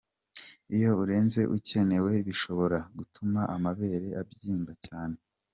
[0.75, 5.17] Iyo urenze ukenewe, bishobora gutuma amabere abyimba cyane.